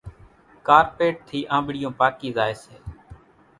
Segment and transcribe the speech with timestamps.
[0.67, 2.75] ڪارپيٽ ٿِي آنٻڙِيون پاڪِي زائيَ سي۔